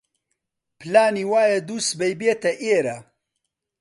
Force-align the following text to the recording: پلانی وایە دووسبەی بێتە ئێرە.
پلانی 0.79 1.23
وایە 1.31 1.59
دووسبەی 1.67 2.17
بێتە 2.21 2.51
ئێرە. 2.63 2.97